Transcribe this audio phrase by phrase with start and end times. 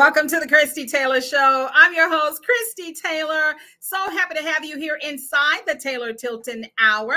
[0.00, 1.68] Welcome to the Christie Taylor Show.
[1.74, 3.54] I'm your host, Christie Taylor.
[3.80, 7.12] So happy to have you here inside the Taylor Tilton Hour.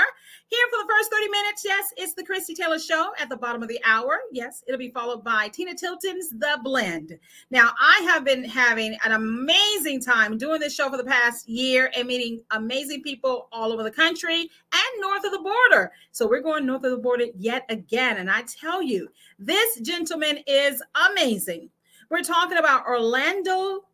[0.48, 3.62] Here for the first 30 minutes, yes, it's the Christie Taylor Show at the bottom
[3.62, 4.18] of the hour.
[4.32, 7.18] Yes, it'll be followed by Tina Tilton's The Blend.
[7.50, 11.90] Now, I have been having an amazing time doing this show for the past year
[11.96, 15.90] and meeting amazing people all over the country and north of the border.
[16.12, 18.18] So we're going north of the border yet again.
[18.18, 19.08] And I tell you,
[19.38, 21.70] this gentleman is amazing.
[22.10, 23.84] We're talking about Orlando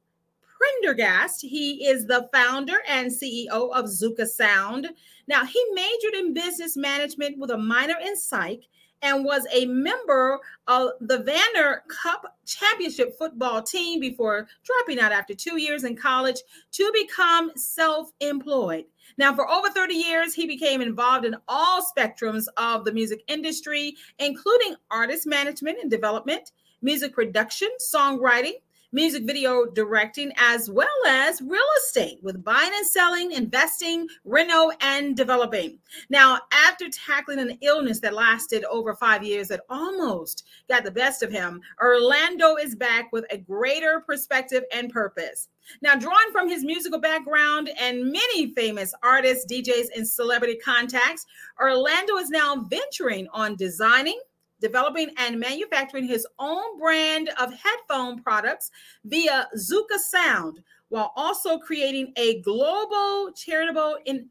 [0.42, 1.42] Prendergast.
[1.42, 4.89] He is the founder and CEO of Zuka Sound.
[5.28, 8.64] Now, he majored in business management with a minor in psych
[9.02, 15.34] and was a member of the Vanier Cup Championship football team before dropping out after
[15.34, 16.41] two years in college
[16.72, 18.84] to become self employed.
[19.17, 23.95] Now, for over 30 years, he became involved in all spectrums of the music industry,
[24.19, 26.52] including artist management and development,
[26.83, 28.55] music production, songwriting,
[28.92, 35.17] music video directing, as well as real estate with buying and selling, investing, reno, and
[35.17, 35.78] developing.
[36.08, 41.23] Now, after tackling an illness that lasted over five years that almost got the best
[41.23, 45.48] of him, Orlando is back with a greater perspective and purpose.
[45.83, 51.27] Now, drawing from his musical background and many famous artists, DJs, and celebrity contacts,
[51.61, 54.19] Orlando is now venturing on designing,
[54.61, 58.70] developing and manufacturing his own brand of headphone products
[59.05, 64.28] via Zuka Sound, while also creating a global charitable in,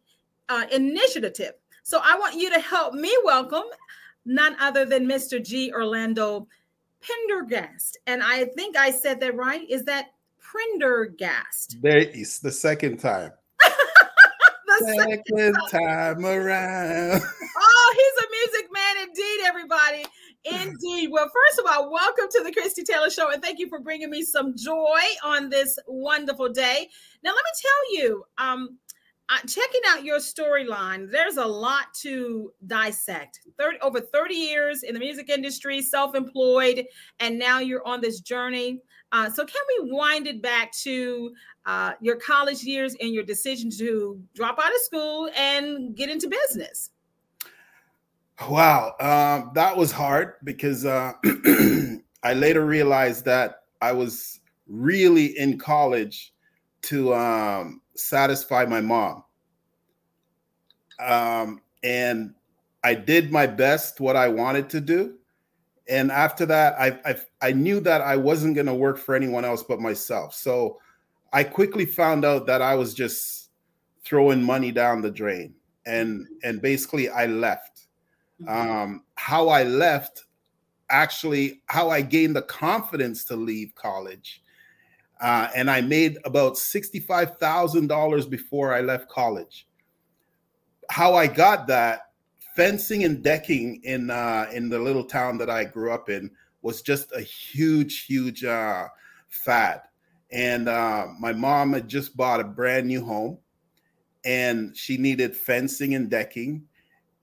[0.50, 1.54] uh, initiative.
[1.84, 3.64] So I want you to help me welcome
[4.26, 5.44] none other than Mr.
[5.44, 5.72] G.
[5.74, 6.48] Orlando
[7.02, 7.98] Pendergast.
[8.08, 9.68] And I think I said that right.
[9.70, 11.78] Is that Prendergast?
[11.82, 13.32] There is the second time.
[13.60, 17.22] the second, second time around.
[17.58, 20.06] oh, he's a music man indeed, everybody.
[20.46, 21.10] Indeed.
[21.12, 24.10] Well, first of all, welcome to the Christie Taylor Show, and thank you for bringing
[24.10, 26.90] me some joy on this wonderful day.
[27.24, 28.78] Now, let me tell you, um,
[29.28, 33.42] uh, checking out your storyline, there's a lot to dissect.
[33.60, 36.86] 30, over 30 years in the music industry, self-employed,
[37.20, 38.82] and now you're on this journey.
[39.12, 41.32] Uh, so, can we wind it back to
[41.66, 46.30] uh, your college years and your decision to drop out of school and get into
[46.30, 46.92] business?
[48.48, 51.14] Wow, um, that was hard because uh,
[52.24, 56.34] I later realized that I was really in college
[56.84, 59.24] to um, satisfy my mom.
[61.00, 62.34] Um, and
[62.84, 65.16] I did my best what I wanted to do.
[65.90, 69.44] And after that, I, I, I knew that I wasn't going to work for anyone
[69.44, 70.34] else but myself.
[70.36, 70.80] So
[71.34, 73.50] I quickly found out that I was just
[74.06, 75.56] throwing money down the drain.
[75.86, 77.69] And, and basically, I left.
[78.48, 80.26] Um, how I left,
[80.90, 84.42] actually, how I gained the confidence to leave college.
[85.20, 89.68] Uh, and I made about $65,000 before I left college.
[90.90, 92.10] How I got that
[92.56, 96.82] fencing and decking in uh, in the little town that I grew up in was
[96.82, 98.88] just a huge, huge uh,
[99.28, 99.82] fad.
[100.32, 103.38] And uh, my mom had just bought a brand new home,
[104.24, 106.64] and she needed fencing and decking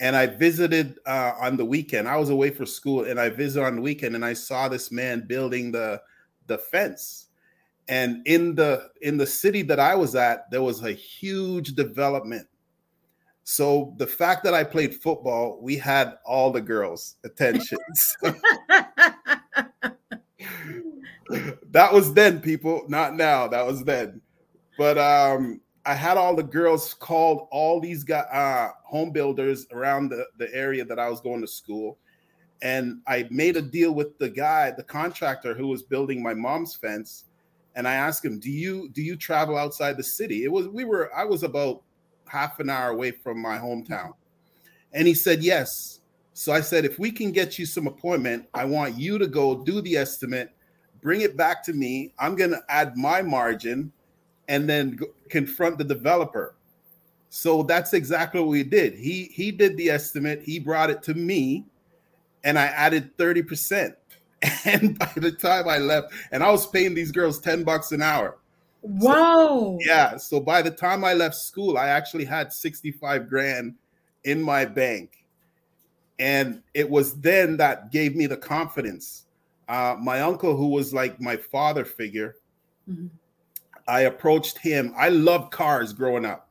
[0.01, 2.09] and I visited uh, on the weekend.
[2.09, 4.91] I was away for school, and I visited on the weekend, and I saw this
[4.91, 6.01] man building the
[6.47, 7.27] the fence.
[7.89, 12.47] And in the in the city that I was at, there was a huge development.
[13.45, 18.17] So the fact that I played football, we had all the girls' attentions.
[21.71, 23.47] that was then, people, not now.
[23.49, 24.21] That was then.
[24.79, 30.09] But um, I had all the girls called all these guys, uh, home builders around
[30.09, 31.99] the, the area that I was going to school.
[32.61, 36.75] And I made a deal with the guy, the contractor who was building my mom's
[36.75, 37.27] fence.
[37.77, 40.43] And I asked him, Do you do you travel outside the city?
[40.43, 41.83] It was we were I was about
[42.27, 44.15] half an hour away from my hometown.
[44.93, 46.01] And he said, Yes.
[46.33, 49.65] So I said, if we can get you some appointment, I want you to go
[49.65, 50.51] do the estimate,
[51.01, 52.13] bring it back to me.
[52.19, 53.93] I'm gonna add my margin
[54.49, 54.99] and then
[55.29, 56.55] confront the developer.
[57.29, 58.95] So that's exactly what we did.
[58.95, 61.65] He he did the estimate, he brought it to me,
[62.45, 63.95] and I added 30%.
[64.65, 68.03] And by the time I left, and I was paying these girls 10 bucks an
[68.03, 68.37] hour.
[68.83, 69.79] Wow.
[69.79, 70.17] So, yeah.
[70.19, 73.75] So by the time I left school, I actually had 65 grand
[74.25, 75.25] in my bank.
[76.19, 79.25] And it was then that gave me the confidence.
[79.69, 82.37] Uh, my uncle, who was like my father figure,
[82.89, 83.07] mm-hmm
[83.89, 84.93] I approached him.
[84.97, 86.49] I loved cars growing up.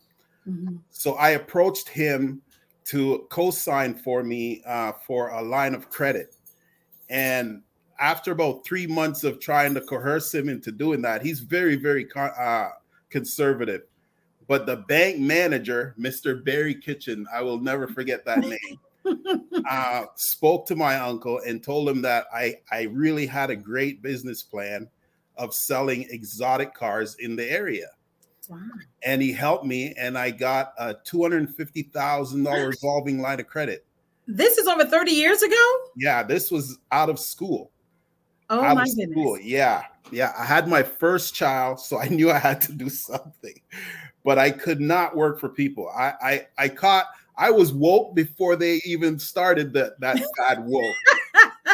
[0.47, 0.77] Mm-hmm.
[0.91, 2.41] So I approached him
[2.85, 6.35] to co sign for me uh, for a line of credit.
[7.09, 7.61] And
[7.99, 12.07] after about three months of trying to coerce him into doing that, he's very, very
[12.15, 12.69] uh,
[13.09, 13.83] conservative.
[14.47, 16.43] But the bank manager, Mr.
[16.43, 18.39] Barry Kitchen, I will never forget that
[19.05, 23.55] name, uh, spoke to my uncle and told him that I, I really had a
[23.55, 24.87] great business plan
[25.37, 27.87] of selling exotic cars in the area.
[28.49, 28.59] Wow.
[29.03, 33.85] And he helped me, and I got a $250,000 revolving line of credit.
[34.27, 35.77] This is over 30 years ago?
[35.95, 37.71] Yeah, this was out of school.
[38.49, 39.11] Oh out my goodness.
[39.11, 39.39] School.
[39.39, 39.83] Yeah.
[40.11, 40.33] Yeah.
[40.37, 43.59] I had my first child, so I knew I had to do something.
[44.23, 45.89] But I could not work for people.
[45.89, 50.95] I I, I caught I was woke before they even started that that bad woke.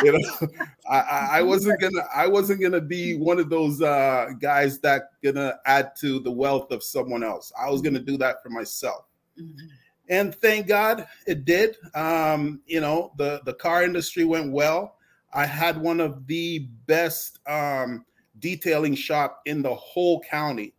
[0.04, 0.48] you know,
[0.90, 1.00] I,
[1.34, 5.96] I wasn't gonna I wasn't gonna be one of those uh, guys that gonna add
[6.02, 7.52] to the wealth of someone else.
[7.60, 9.06] I was gonna do that for myself.
[9.40, 9.68] Mm-hmm
[10.12, 11.78] and thank God it did.
[11.96, 14.98] Um, you know, the the car industry went well.
[15.34, 18.06] I had one of the best um,
[18.40, 20.74] detailing shop in the whole county,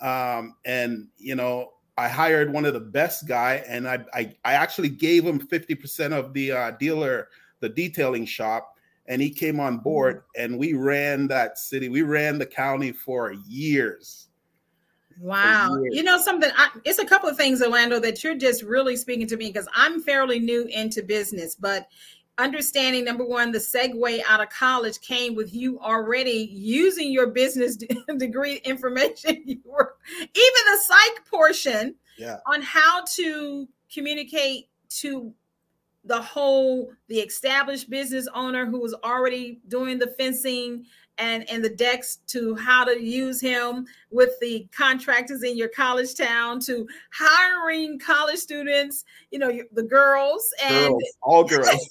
[0.00, 4.52] um, and you know, I hired one of the best guy, and I I, I
[4.52, 7.28] actually gave him fifty percent of the uh, dealer,
[7.60, 8.74] the detailing shop,
[9.06, 10.44] and he came on board, mm-hmm.
[10.44, 11.88] and we ran that city.
[11.88, 14.26] We ran the county for years
[15.20, 15.76] Wow.
[15.90, 19.26] You know something, I, it's a couple of things, Orlando, that you're just really speaking
[19.28, 21.88] to me because I'm fairly new into business, but
[22.38, 27.76] understanding number one, the segue out of college came with you already using your business
[28.18, 29.42] degree information.
[29.46, 32.38] You were even the psych portion yeah.
[32.46, 35.32] on how to communicate to
[36.06, 40.84] the whole the established business owner who was already doing the fencing
[41.18, 46.14] and and the decks to how to use him with the contractors in your college
[46.14, 51.88] town to hiring college students you know the girls and girls, all girls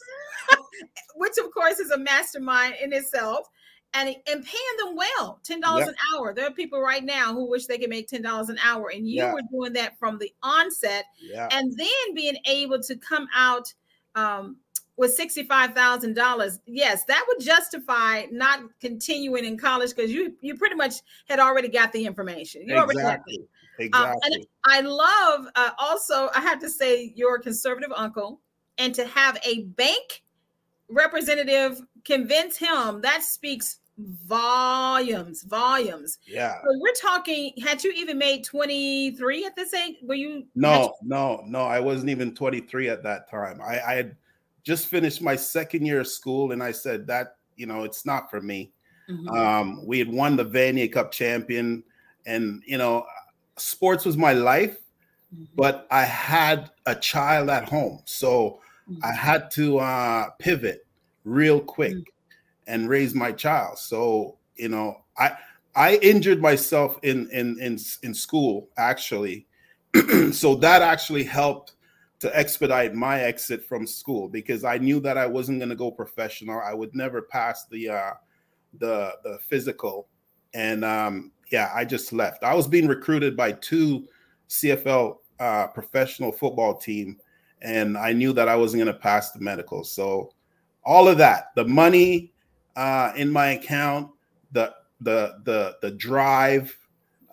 [1.16, 3.48] which of course is a mastermind in itself
[3.94, 5.88] and, and paying them well $10 yep.
[5.88, 8.92] an hour there are people right now who wish they could make $10 an hour
[8.94, 9.34] and you yeah.
[9.34, 11.48] were doing that from the onset yeah.
[11.52, 13.74] and then being able to come out
[14.16, 14.58] um,
[14.98, 20.96] with $65,000, yes, that would justify not continuing in college because you you pretty much
[21.28, 22.62] had already got the information.
[22.62, 23.36] You exactly.
[23.36, 23.48] already
[23.78, 24.14] Exactly.
[24.14, 28.42] Um, and I love uh, also, I have to say, your conservative uncle,
[28.78, 30.24] and to have a bank
[30.90, 36.20] representative convince him that speaks volumes, volumes.
[36.26, 36.56] Yeah.
[36.56, 39.96] So we're talking, had you even made 23 at this age?
[40.04, 40.46] Were you?
[40.56, 41.62] No, you- no, no.
[41.62, 43.62] I wasn't even 23 at that time.
[43.62, 44.16] I, I had
[44.66, 48.30] just finished my second year of school, and I said that you know it's not
[48.30, 48.72] for me.
[49.10, 49.30] Mm-hmm.
[49.30, 51.84] Um, we had won the Vanier Cup champion,
[52.26, 53.06] and you know,
[53.58, 54.80] sports was my life,
[55.34, 55.46] mm-hmm.
[55.56, 58.60] but I had a child at home, so
[58.90, 59.06] mm-hmm.
[59.06, 60.86] I had to uh, pivot
[61.24, 62.15] real quick mm-hmm.
[62.68, 63.78] And raise my child.
[63.78, 65.32] So you know, I
[65.76, 69.48] I injured myself in in in in school actually,
[70.32, 71.74] so that actually helped
[72.20, 75.92] to expedite my exit from school because I knew that I wasn't going to go
[75.92, 76.62] professional.
[76.62, 78.12] I would never pass the uh,
[78.80, 80.08] the the physical,
[80.54, 82.44] and um, yeah, I just left.
[82.44, 84.08] I was being recruited by two
[84.50, 87.18] CFL uh, professional football team,
[87.62, 89.84] and I knew that I wasn't going to pass the medical.
[89.84, 90.32] So
[90.84, 92.34] all of that, the money
[92.76, 94.12] uh, in my account,
[94.52, 96.76] the the the the drive,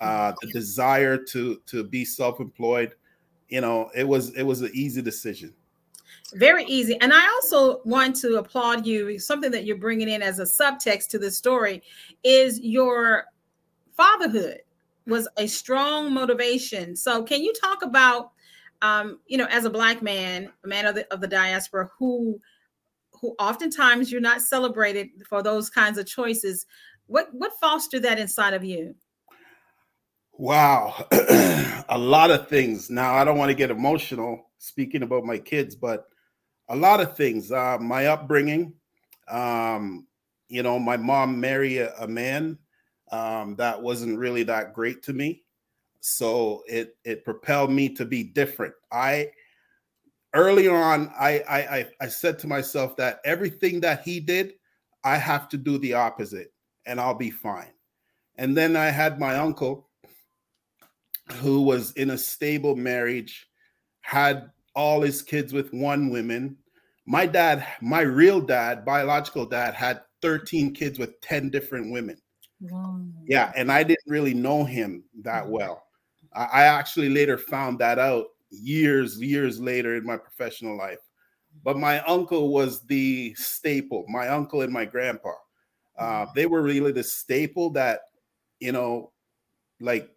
[0.00, 2.94] uh, the desire to to be self employed
[3.52, 5.52] you know, it was it was an easy decision.
[6.32, 6.96] Very easy.
[7.02, 9.18] And I also want to applaud you.
[9.18, 11.82] Something that you're bringing in as a subtext to this story
[12.24, 13.26] is your
[13.94, 14.62] fatherhood
[15.06, 16.96] was a strong motivation.
[16.96, 18.32] So, can you talk about,
[18.80, 22.40] um, you know, as a black man, a man of the of the diaspora, who
[23.22, 26.66] who oftentimes you're not celebrated for those kinds of choices.
[27.06, 28.94] What what fostered that inside of you?
[30.32, 31.06] Wow,
[31.88, 32.90] a lot of things.
[32.90, 36.06] Now, I don't want to get emotional speaking about my kids, but
[36.68, 37.52] a lot of things.
[37.52, 38.72] Uh, my upbringing,
[39.28, 40.06] um,
[40.48, 42.58] you know, my mom married a, a man
[43.12, 45.44] um, that wasn't really that great to me,
[46.00, 48.74] so it it propelled me to be different.
[48.90, 49.30] I
[50.34, 54.54] early on, I I I said to myself that everything that he did,
[55.04, 56.52] I have to do the opposite,
[56.86, 57.72] and I'll be fine.
[58.36, 59.88] And then I had my uncle
[61.34, 63.46] who was in a stable marriage,
[64.00, 66.56] had all his kids with one woman.
[67.06, 72.16] My dad, my real dad, biological dad, had 13 kids with 10 different women.
[72.60, 73.00] Wow.
[73.26, 75.52] Yeah, and I didn't really know him that mm-hmm.
[75.52, 75.84] well.
[76.34, 80.98] I actually later found that out years, years later in my professional life.
[81.64, 85.32] But my uncle was the staple, my uncle and my grandpa.
[85.98, 88.00] Uh, they were really the staple that,
[88.60, 89.12] you know,
[89.80, 90.10] like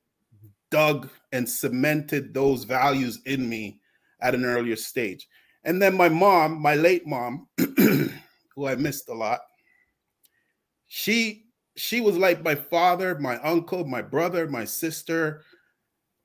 [0.71, 3.79] dug and cemented those values in me
[4.21, 5.27] at an earlier stage.
[5.63, 9.41] And then my mom, my late mom, who I missed a lot,
[10.87, 15.43] she she was like my father, my uncle, my brother, my sister,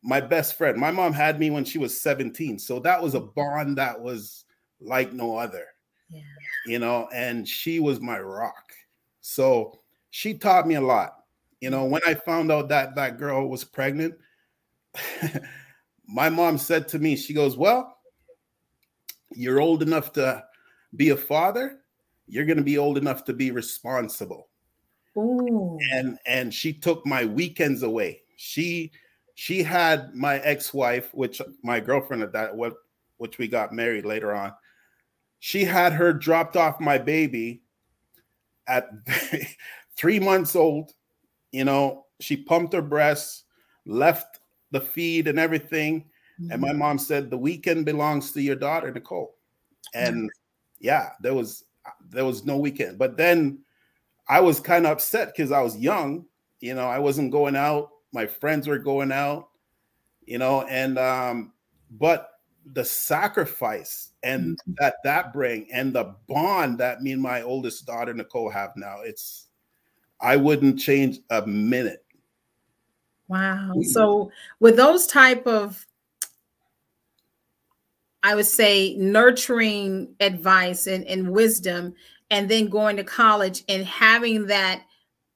[0.03, 0.79] my best friend.
[0.79, 2.59] My mom had me when she was 17.
[2.59, 4.45] So that was a bond that was
[4.81, 5.67] like no other.
[6.09, 6.23] Yeah.
[6.67, 8.73] You know, and she was my rock.
[9.21, 9.81] So
[10.11, 11.17] she taught me a lot.
[11.61, 14.15] You know, when I found out that that girl was pregnant,
[16.09, 17.97] my mom said to me, she goes, Well,
[19.33, 20.43] you're old enough to
[20.97, 21.81] be a father,
[22.27, 24.49] you're going to be old enough to be responsible.
[25.17, 25.79] Ooh.
[25.93, 28.23] And and she took my weekends away.
[28.37, 28.93] She
[29.41, 32.75] she had my ex-wife, which my girlfriend at that what
[33.17, 34.53] which we got married later on.
[35.39, 37.63] She had her dropped off my baby
[38.69, 38.91] at
[39.97, 40.93] three months old.
[41.53, 43.45] You know, she pumped her breasts,
[43.87, 44.41] left
[44.73, 46.01] the feed and everything.
[46.39, 46.51] Mm-hmm.
[46.53, 46.79] And my mm-hmm.
[46.79, 49.37] mom said, The weekend belongs to your daughter, Nicole.
[49.95, 50.27] And mm-hmm.
[50.81, 51.65] yeah, there was
[52.11, 52.99] there was no weekend.
[52.99, 53.61] But then
[54.29, 56.27] I was kind of upset because I was young,
[56.61, 57.89] you know, I wasn't going out.
[58.13, 59.49] My friends were going out,
[60.25, 61.53] you know, and um,
[61.91, 62.31] but
[62.73, 64.73] the sacrifice and mm-hmm.
[64.79, 68.99] that that bring and the bond that me and my oldest daughter Nicole have now,
[69.03, 69.49] it's
[70.21, 72.05] I wouldn't change a minute.
[73.29, 73.73] Wow.
[73.75, 73.83] Mm-hmm.
[73.83, 75.87] So with those type of
[78.23, 81.95] I would say nurturing advice and, and wisdom,
[82.31, 84.83] and then going to college and having that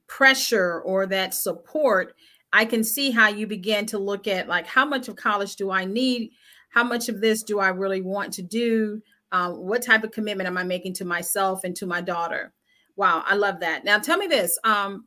[0.06, 2.14] pressure or that support,
[2.54, 5.72] I can see how you begin to look at like how much of college do
[5.72, 6.30] I need?
[6.70, 9.02] How much of this do I really want to do?
[9.32, 12.52] Um, what type of commitment am I making to myself and to my daughter?
[12.94, 13.84] Wow, I love that.
[13.84, 14.56] Now, tell me this.
[14.62, 15.06] Um,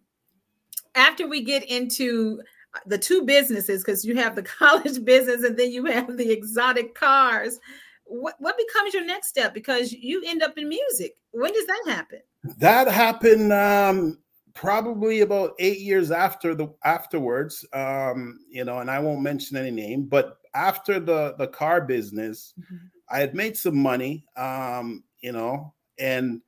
[0.95, 2.41] after we get into
[2.85, 6.95] the two businesses because you have the college business and then you have the exotic
[6.95, 7.59] cars
[8.03, 11.83] what, what becomes your next step because you end up in music when does that
[11.87, 12.19] happen
[12.57, 14.17] that happened um,
[14.57, 19.71] probably about eight years after the afterwards um, you know and i won't mention any
[19.71, 22.75] name but after the the car business mm-hmm.
[23.09, 26.41] i had made some money um, you know and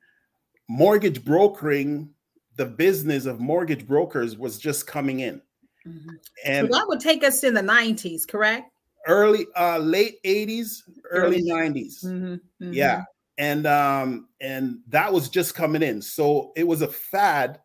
[0.68, 2.10] mortgage brokering
[2.56, 5.40] the business of mortgage brokers was just coming in
[5.86, 6.10] Mm-hmm.
[6.44, 8.70] And so that would take us in the 90s, correct?
[9.06, 12.04] Early, uh, late 80s, early 90s.
[12.04, 12.26] Mm-hmm.
[12.34, 12.72] Mm-hmm.
[12.72, 13.04] Yeah.
[13.38, 16.02] And um, and that was just coming in.
[16.02, 17.58] So it was a fad,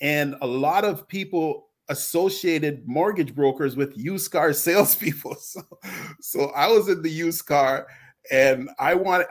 [0.00, 5.36] and a lot of people associated mortgage brokers with used car salespeople.
[5.40, 5.62] So,
[6.20, 7.86] so I was in the used car,
[8.30, 9.26] and I want,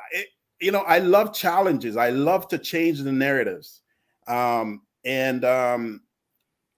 [0.62, 1.98] you know, I love challenges.
[1.98, 3.81] I love to change the narratives,
[4.27, 6.01] um, and um,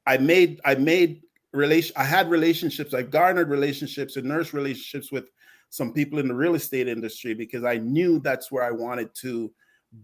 [0.05, 1.21] I made I made
[1.53, 5.29] relation I had relationships, I garnered relationships and nurse relationships with
[5.69, 9.51] some people in the real estate industry because I knew that's where I wanted to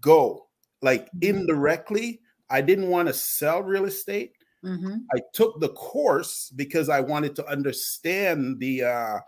[0.01, 0.47] go.
[0.81, 1.37] Like mm-hmm.
[1.37, 2.19] indirectly,
[2.49, 4.33] I didn't want to sell real estate.
[4.63, 4.97] Mm-hmm.
[5.13, 9.19] I took the course because I wanted to understand the uh,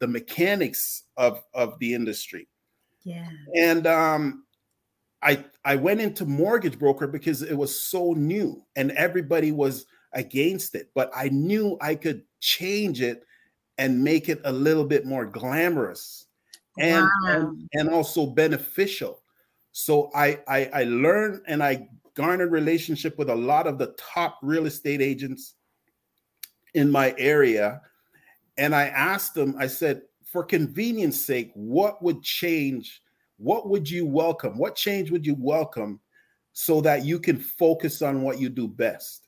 [0.00, 2.48] the mechanics of of the industry.
[3.04, 3.28] Yeah.
[3.56, 4.44] And um,
[5.22, 10.74] I I went into mortgage broker because it was so new and everybody was against
[10.74, 13.24] it, but I knew I could change it
[13.78, 16.26] and make it a little bit more glamorous
[16.78, 17.30] and wow.
[17.30, 19.22] and, and, also beneficial.
[19.72, 24.38] So I, I I learned and I garnered relationship with a lot of the top
[24.42, 25.54] real estate agents
[26.74, 27.80] in my area.
[28.58, 33.02] And I asked them, I said, for convenience sake, what would change?
[33.38, 34.56] What would you welcome?
[34.58, 36.00] What change would you welcome
[36.52, 39.22] so that you can focus on what you do best?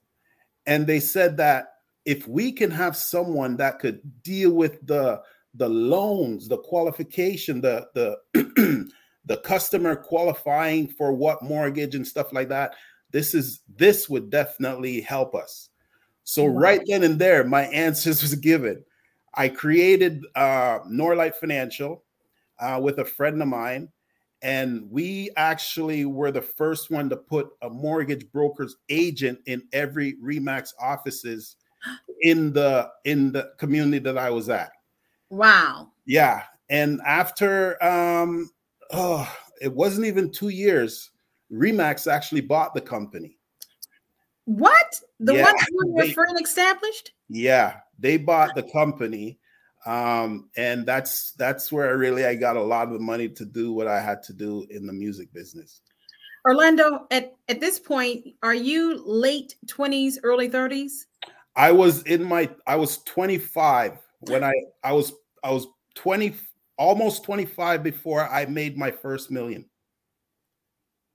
[0.66, 1.74] and they said that
[2.04, 5.20] if we can have someone that could deal with the
[5.54, 8.88] the loans the qualification the the
[9.26, 12.74] the customer qualifying for what mortgage and stuff like that
[13.14, 15.70] this is this would definitely help us.
[16.24, 18.84] So right then and there my answers was given.
[19.34, 22.02] I created uh norlight financial
[22.58, 23.88] uh, with a friend of mine
[24.42, 30.14] and we actually were the first one to put a mortgage broker's agent in every
[30.14, 31.54] remax offices
[32.22, 34.72] in the in the community that i was at.
[35.30, 35.92] Wow.
[36.04, 38.50] Yeah and after um
[38.92, 41.10] oh it wasn't even two years
[41.52, 43.36] remax actually bought the company
[44.46, 49.38] what the yeah, one your friend established yeah they bought the company
[49.86, 53.72] um, and that's that's where really I got a lot of the money to do
[53.72, 55.82] what I had to do in the music business.
[56.46, 61.06] Orlando, at, at this point, are you late 20s, early 30s?
[61.56, 65.12] I was in my I was 25 when I I was
[65.42, 66.34] I was 20
[66.76, 69.64] almost 25 before I made my first million.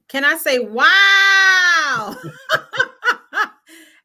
[0.07, 2.15] Can I say wow?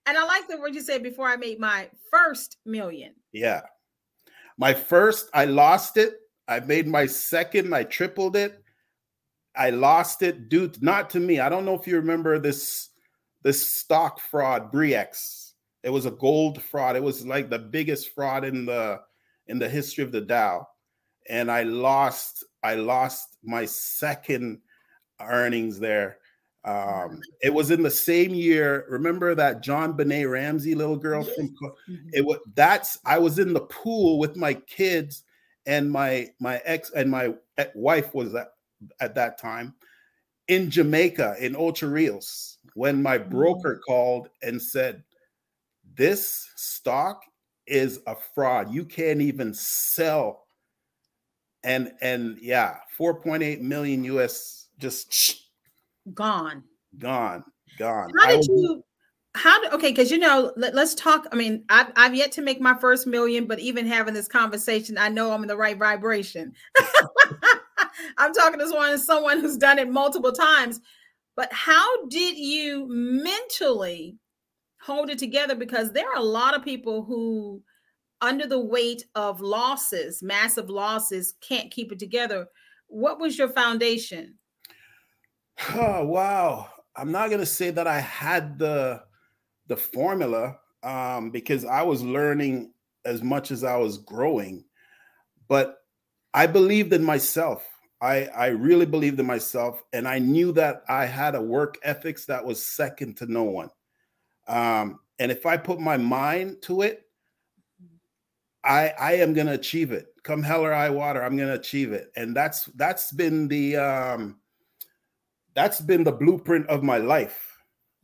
[0.07, 3.15] and I like the word you said before I made my first million.
[3.33, 3.63] Yeah.
[4.59, 6.15] My first, I lost it.
[6.47, 8.63] I made my second, I tripled it.
[9.57, 11.41] I lost it due to, not to me.
[11.41, 12.91] I don't know if you remember this
[13.43, 15.55] this stock fraud, Bre-X.
[15.83, 16.97] It was a gold fraud.
[16.97, 19.01] It was like the biggest fraud in the
[19.47, 20.67] in the history of the Dow.
[21.29, 24.61] And I lost I lost my second
[25.21, 26.19] earnings there.
[26.65, 28.87] Um, it was in the same year.
[28.89, 32.09] Remember that JonBenét Ramsey little girl from mm-hmm.
[32.13, 35.25] it was that's I was in the pool with my kids
[35.67, 37.35] and my my ex and my
[37.75, 38.49] wife was at,
[39.01, 39.75] at that time
[40.49, 43.31] in Jamaica in Ocho Rios when my mm-hmm.
[43.31, 45.03] broker called and said,
[45.97, 47.23] This stock
[47.67, 48.73] is a fraud.
[48.73, 50.44] You can't even sell.
[51.65, 55.49] And and yeah, 4.8 million US just
[56.13, 56.65] gone.
[56.99, 57.45] Gone
[57.79, 58.11] gone.
[58.19, 58.85] How did you
[59.37, 62.41] how did okay because you know let, us talk i mean I've, I've yet to
[62.41, 65.77] make my first million but even having this conversation i know i'm in the right
[65.77, 66.53] vibration.
[68.17, 70.81] I'm talking to someone someone who's done it multiple times
[71.37, 74.17] but how did you mentally
[74.81, 75.55] hold it together?
[75.55, 77.63] Because there are a lot of people who
[78.21, 82.47] under the weight of losses massive losses can't keep it together
[82.89, 84.39] what was your foundation
[85.75, 86.69] Oh, wow.
[86.97, 89.03] I'm not gonna say that I had the
[89.67, 92.73] the formula um, because I was learning
[93.05, 94.65] as much as I was growing,
[95.49, 95.79] but
[96.33, 97.67] I believed in myself.
[98.01, 102.27] I I really believed in myself, and I knew that I had a work ethics
[102.27, 103.71] that was second to no one.
[104.47, 107.04] Um, and if I put my mind to it,
[108.65, 110.07] I I am gonna achieve it.
[110.23, 112.11] Come hell or high water, I'm gonna achieve it.
[112.17, 114.37] And that's that's been the um,
[115.55, 117.57] that's been the blueprint of my life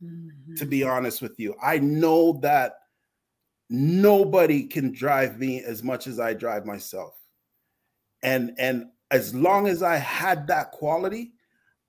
[0.03, 0.55] mm-hmm.
[0.55, 2.73] to be honest with you i know that
[3.69, 7.15] nobody can drive me as much as i drive myself
[8.23, 11.33] and and as long as i had that quality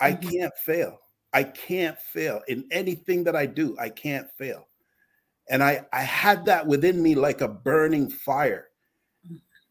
[0.00, 0.28] i mm-hmm.
[0.28, 0.98] can't fail
[1.32, 4.66] i can't fail in anything that i do i can't fail
[5.52, 8.66] and i i had that within me like a burning fire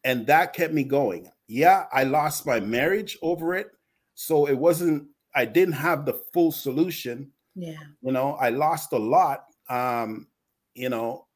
[0.04, 3.70] and that kept me going yeah i lost my marriage over it
[4.14, 7.32] so it wasn't I didn't have the full solution.
[7.54, 7.78] Yeah.
[8.00, 9.46] You know, I lost a lot.
[9.68, 10.28] Um,
[10.74, 11.26] you know,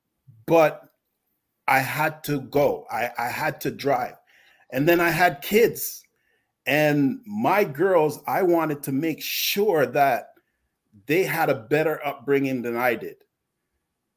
[0.47, 0.89] but
[1.69, 2.87] I had to go.
[2.91, 4.17] I, I had to drive.
[4.73, 6.03] And then I had kids.
[6.67, 10.31] And my girls, I wanted to make sure that
[11.07, 13.17] they had a better upbringing than I did.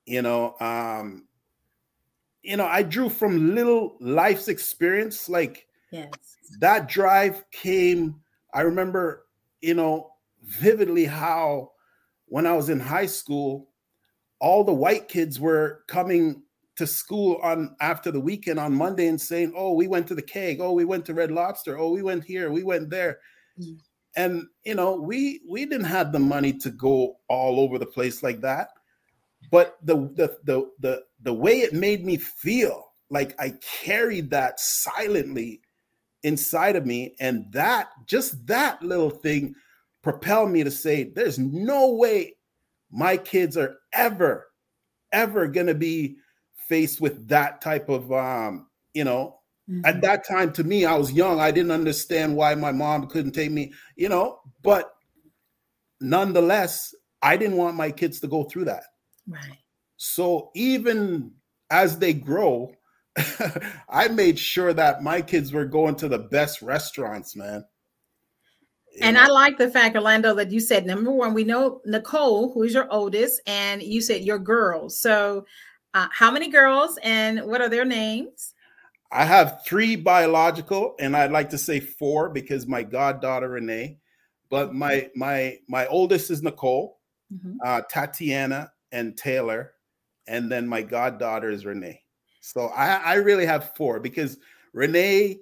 [0.10, 1.28] You know, um,
[2.41, 5.30] you know, I drew from little life's experience.
[5.30, 6.10] Like yes.
[6.60, 8.22] that drive came.
[8.54, 9.26] I remember
[9.62, 10.12] you know,
[10.43, 11.72] vividly how
[12.28, 13.69] when I was in high school,
[14.39, 16.43] all the white kids were coming
[16.78, 20.22] to school on after the weekend on Monday and saying, "Oh, we went to the
[20.22, 20.62] keg.
[20.62, 21.78] Oh, we went to Red Lobster.
[21.78, 22.52] Oh, we went here.
[22.52, 23.19] We went there."
[23.60, 23.74] Mm-hmm.
[24.15, 28.24] And you know, we we didn't have the money to go all over the place
[28.24, 28.69] like that.
[29.52, 34.60] But the the the the the way it made me feel like I carried that
[34.60, 35.62] silently
[36.24, 37.16] inside of me.
[37.20, 39.56] And that, just that little thing
[40.02, 42.36] propelled me to say, there's no way
[42.92, 44.48] my kids are ever,
[45.12, 46.18] ever going to be
[46.68, 49.86] faced with that type of, um, you know, mm-hmm.
[49.86, 51.40] at that time to me, I was young.
[51.40, 54.94] I didn't understand why my mom couldn't take me, you know, but
[56.00, 58.84] nonetheless, I didn't want my kids to go through that.
[59.30, 59.58] Right.
[59.98, 61.32] So even
[61.70, 62.72] as they grow,
[63.89, 67.63] I made sure that my kids were going to the best restaurants, man.
[68.94, 69.24] You and know?
[69.24, 72.74] I like the fact, Orlando, that you said number one, we know Nicole, who is
[72.74, 75.00] your oldest, and you said your girls.
[75.00, 75.46] So,
[75.94, 78.54] uh, how many girls and what are their names?
[79.12, 83.98] I have three biological, and I'd like to say four because my goddaughter Renee,
[84.50, 87.00] but my my my oldest is Nicole,
[87.34, 87.58] mm-hmm.
[87.65, 89.73] uh, Tatiana, and Taylor,
[90.28, 92.02] and then my goddaughter is Renee.
[92.41, 94.38] So I, I really have four because
[94.73, 95.39] Renee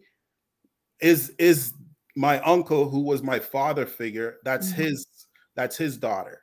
[1.00, 1.74] is is
[2.16, 4.38] my uncle who was my father figure.
[4.44, 4.82] That's mm-hmm.
[4.82, 5.08] his
[5.56, 6.42] that's his daughter.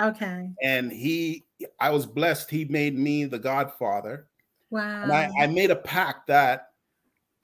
[0.00, 0.48] Okay.
[0.62, 1.44] And he
[1.78, 2.50] I was blessed.
[2.50, 4.28] He made me the godfather.
[4.70, 5.02] Wow.
[5.02, 6.68] And I, I made a pact that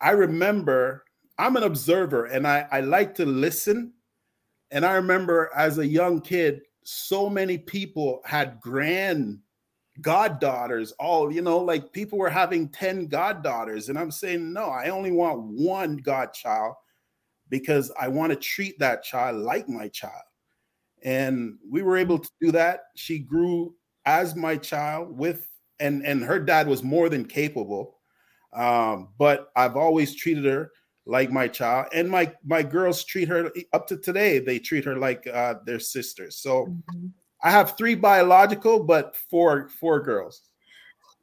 [0.00, 1.04] I remember
[1.38, 3.92] I'm an observer and I, I like to listen
[4.70, 9.40] And I remember as a young kid, so many people had grand
[10.02, 13.88] goddaughters all you know like people were having 10 goddaughters.
[13.88, 16.74] And i'm saying no i only want one godchild
[17.48, 20.22] because i want to treat that child like my child.
[21.02, 22.84] And we were able to do that.
[22.94, 25.48] She grew as my child with
[25.80, 27.98] and and her dad was more than capable.
[28.52, 30.70] Um, but i've always treated her
[31.06, 34.96] like my child and my my girls treat her up to today they treat her
[34.96, 37.06] like uh, their sisters so mm-hmm.
[37.42, 40.42] i have three biological but four four girls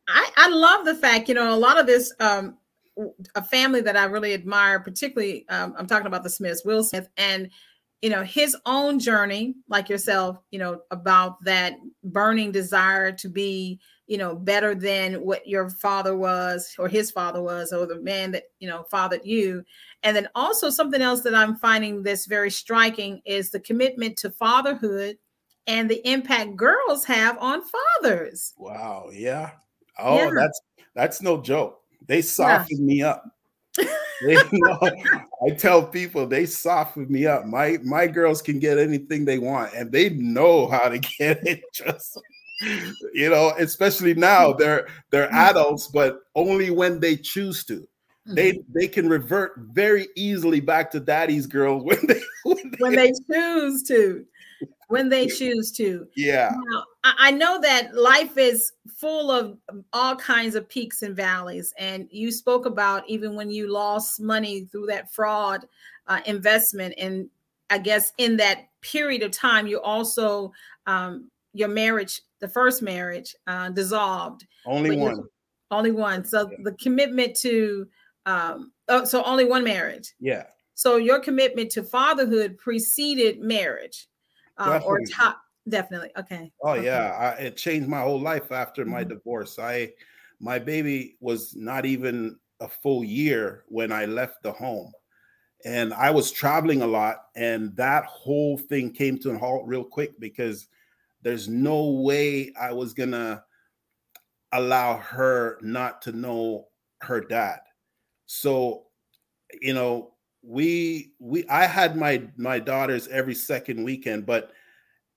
[0.07, 2.57] i i love the fact you know a lot of this um
[3.35, 7.09] a family that i really admire particularly um, i'm talking about the smiths will smith
[7.17, 7.49] and
[8.01, 13.79] you know his own journey like yourself you know about that burning desire to be
[14.07, 18.31] you know better than what your father was or his father was or the man
[18.31, 19.63] that you know fathered you
[20.03, 24.29] and then also something else that i'm finding this very striking is the commitment to
[24.29, 25.17] fatherhood
[25.67, 27.61] and the impact girls have on
[28.01, 29.51] fathers wow yeah
[29.99, 30.31] oh yeah.
[30.35, 30.61] that's
[30.95, 32.95] that's no joke they softened yeah.
[32.95, 33.23] me up
[34.25, 34.79] they know,
[35.45, 37.45] I tell people they soften me up.
[37.45, 41.63] My my girls can get anything they want, and they know how to get it.
[41.73, 42.19] Just
[43.13, 45.35] you know, especially now they're they're mm-hmm.
[45.35, 47.87] adults, but only when they choose to.
[48.25, 48.71] They mm-hmm.
[48.73, 53.11] they can revert very easily back to daddy's girls when they when they, when they
[53.29, 54.25] choose to
[54.93, 56.07] when they choose to.
[56.15, 56.51] Yeah.
[56.69, 59.57] Now, I know that life is full of
[59.91, 61.73] all kinds of peaks and valleys.
[61.79, 65.65] And you spoke about even when you lost money through that fraud
[66.07, 66.93] uh, investment.
[66.99, 67.27] And
[67.71, 70.53] I guess in that period of time, you also,
[70.85, 74.45] um, your marriage, the first marriage, uh, dissolved.
[74.65, 75.23] Only one.
[75.71, 76.25] Only one.
[76.25, 76.57] So yeah.
[76.63, 77.87] the commitment to,
[78.25, 80.13] um, oh, so only one marriage.
[80.19, 80.43] Yeah.
[80.73, 84.09] So your commitment to fatherhood preceded marriage
[84.57, 86.83] uh, or top definitely okay oh okay.
[86.83, 89.13] yeah I, it changed my whole life after my mm-hmm.
[89.13, 89.93] divorce i
[90.41, 94.91] my baby was not even a full year when i left the home
[95.63, 99.85] and i was traveling a lot and that whole thing came to a halt real
[99.85, 100.67] quick because
[101.23, 103.43] there's no way i was gonna
[104.51, 106.67] allow her not to know
[107.01, 107.59] her dad
[108.25, 108.83] so
[109.61, 114.51] you know we we I had my my daughters every second weekend, but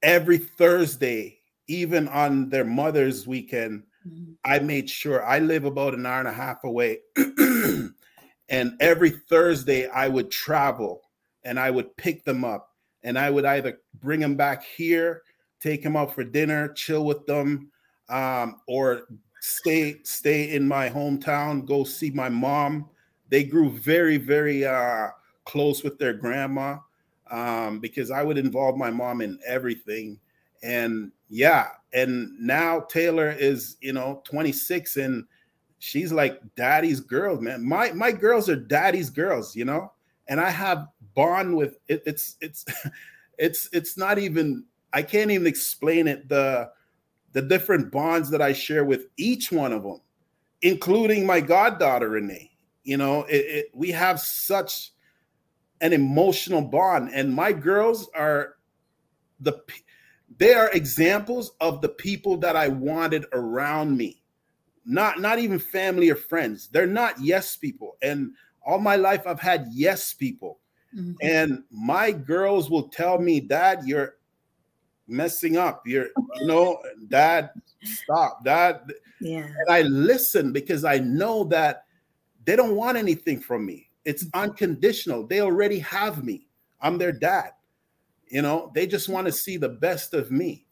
[0.03, 4.33] every Thursday, even on their mother's weekend, mm-hmm.
[4.45, 7.01] I made sure I live about an hour and a half away.
[8.49, 11.03] and every Thursday I would travel
[11.45, 12.71] and I would pick them up
[13.03, 15.23] and I would either bring them back here,
[15.61, 17.71] take them out for dinner, chill with them,
[18.09, 19.03] um, or
[19.41, 22.89] stay stay in my hometown, go see my mom
[23.29, 25.09] they grew very, very uh,
[25.45, 26.79] close with their grandma
[27.31, 30.19] um, because I would involve my mom in everything.
[30.63, 35.25] And yeah, and now Taylor is, you know, 26 and
[35.79, 37.67] she's like daddy's girl, man.
[37.67, 39.93] My my girls are daddy's girls, you know,
[40.29, 42.65] and I have bond with it, it's it's
[43.39, 44.65] it's it's not even
[44.97, 46.71] I can't even explain it the
[47.33, 50.01] the different bonds that I share with each one of them,
[50.63, 52.51] including my goddaughter Renee.
[52.83, 54.93] You know, it, it, we have such
[55.83, 58.55] an emotional bond, and my girls are
[59.41, 59.63] the
[60.39, 64.23] they are examples of the people that I wanted around me.
[64.87, 66.69] Not not even family or friends.
[66.69, 67.99] They're not yes people.
[68.01, 68.33] And
[68.65, 70.61] all my life I've had yes people.
[70.97, 71.13] Mm-hmm.
[71.21, 74.15] And my girls will tell me, "Dad, you're
[75.09, 75.83] messing up.
[75.87, 77.51] You're, you know, Dad,
[77.83, 78.81] stop, Dad."
[79.21, 79.47] Yeah.
[79.47, 81.85] And I listen because I know that
[82.45, 83.91] they don't want anything from me.
[84.05, 85.27] It's unconditional.
[85.27, 86.47] They already have me.
[86.81, 87.51] I'm their dad.
[88.29, 90.65] You know, they just want to see the best of me.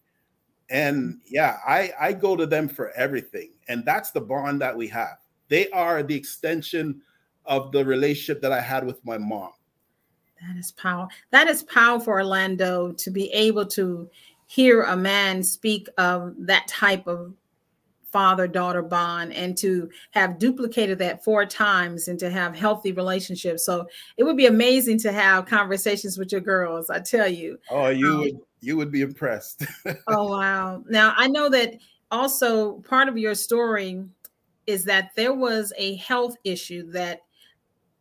[0.70, 3.52] And yeah, I I go to them for everything.
[3.68, 5.18] And that's the bond that we have.
[5.48, 7.02] They are the extension
[7.44, 9.52] of the relationship that I had with my mom.
[10.40, 11.08] That is power.
[11.30, 14.08] That is powerful, Orlando, to be able to
[14.46, 17.32] hear a man speak of that type of
[18.14, 23.66] father daughter bond and to have duplicated that four times and to have healthy relationships.
[23.66, 27.58] So it would be amazing to have conversations with your girls i tell you.
[27.70, 29.66] Oh you um, would you would be impressed.
[30.06, 30.84] Oh wow.
[30.88, 31.74] Now i know that
[32.12, 34.04] also part of your story
[34.68, 37.22] is that there was a health issue that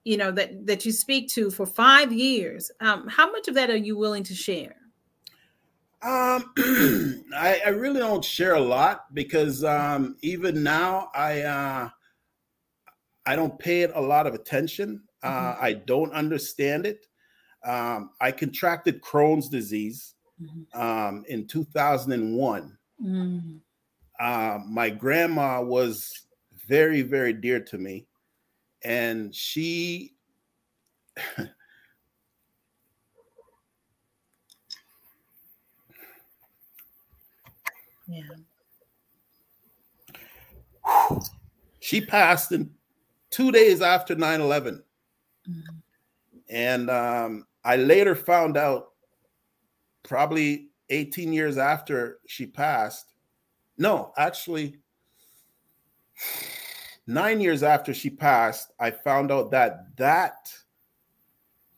[0.04, 3.70] you know that that you speak to for five years um, how much of that
[3.70, 4.76] are you willing to share
[6.02, 6.52] um,
[7.34, 11.90] I, I, really don't share a lot because um, even now I uh,
[13.26, 15.04] I don't pay it a lot of attention.
[15.22, 15.66] Uh, mm-hmm.
[15.66, 17.08] I don't understand it.
[17.66, 20.80] um, I contracted Crohn's disease mm-hmm.
[20.80, 22.78] um, in 2001.
[23.02, 23.60] Mm.
[24.20, 26.28] Uh, my grandma was
[26.68, 28.08] very, very dear to me.
[28.84, 30.14] And she,
[38.08, 38.22] yeah.
[41.80, 42.72] She passed in
[43.30, 44.84] two days after 9 11.
[45.50, 45.60] Mm-hmm.
[46.50, 48.90] And um, I later found out,
[50.04, 53.14] probably 18 years after she passed.
[53.78, 54.78] No, actually,
[57.08, 60.54] nine years after she passed, I found out that that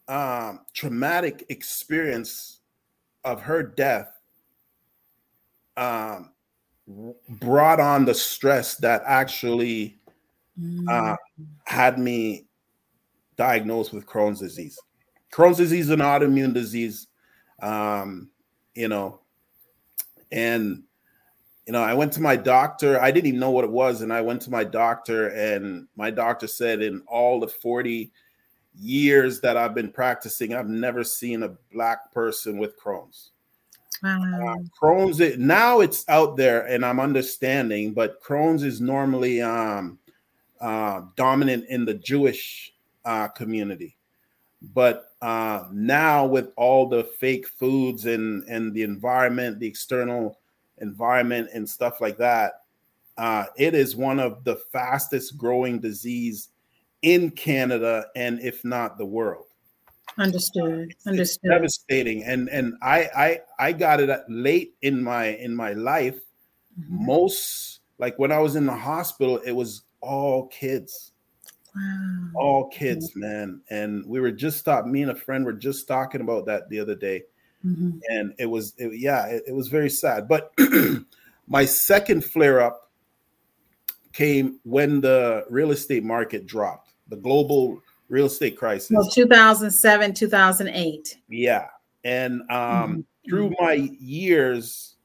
[0.08, 2.60] um, traumatic experience
[3.24, 4.12] of her death
[5.78, 6.32] um,
[7.28, 9.98] brought on the stress that actually
[10.58, 11.18] uh, mm.
[11.66, 12.46] had me
[13.36, 14.80] diagnosed with Crohn's disease.
[15.32, 17.08] Crohn's disease is an autoimmune disease,
[17.62, 18.30] um,
[18.74, 19.20] you know,
[20.32, 20.84] and
[21.66, 23.02] you know, I went to my doctor.
[23.02, 26.12] I didn't even know what it was, and I went to my doctor, and my
[26.12, 28.12] doctor said, in all the forty
[28.78, 33.32] years that I've been practicing, I've never seen a black person with Crohn's.
[34.04, 34.20] Wow.
[34.20, 39.98] Uh, Crohn's it, now it's out there, and I'm understanding, but Crohn's is normally um,
[40.62, 42.74] uh, dominant in the Jewish
[43.06, 43.98] uh, community.
[44.74, 50.40] But uh, now, with all the fake foods and and the environment, the external
[50.80, 52.64] environment, and stuff like that,
[53.18, 56.50] uh, it is one of the fastest growing disease
[57.02, 59.46] in Canada and if not the world.
[60.18, 60.94] Understood.
[61.06, 61.20] Understood.
[61.20, 66.20] It's devastating, and and I I I got it late in my in my life.
[66.80, 67.06] Mm-hmm.
[67.06, 71.12] Most like when I was in the hospital, it was all kids
[71.76, 72.30] Wow.
[72.36, 73.62] All kids, man.
[73.70, 76.80] And we were just talking, me and a friend were just talking about that the
[76.80, 77.24] other day.
[77.66, 77.98] Mm-hmm.
[78.10, 80.28] And it was, it, yeah, it, it was very sad.
[80.28, 80.54] But
[81.48, 82.92] my second flare up
[84.14, 88.92] came when the real estate market dropped, the global real estate crisis.
[88.92, 91.18] Well, 2007, 2008.
[91.28, 91.68] Yeah.
[92.04, 93.00] And um, mm-hmm.
[93.28, 94.96] through my years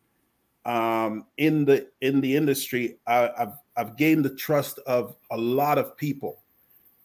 [0.65, 5.79] um, in the in the industry, I, I've I've gained the trust of a lot
[5.79, 6.43] of people.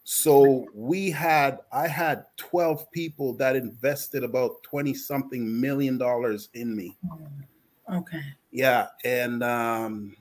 [0.08, 6.76] So we had, I had 12 people that invested about 20 something million dollars in
[6.76, 6.96] me.
[7.92, 8.22] Okay.
[8.52, 8.90] Yeah.
[9.04, 10.16] And um,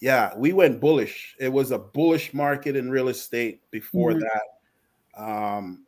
[0.00, 1.36] yeah, we went bullish.
[1.38, 4.24] It was a bullish market in real estate before mm-hmm.
[4.24, 5.22] that.
[5.24, 5.86] Um,